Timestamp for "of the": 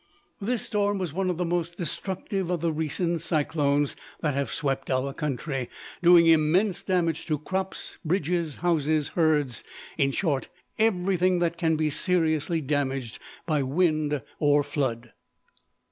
1.29-1.45, 2.49-2.71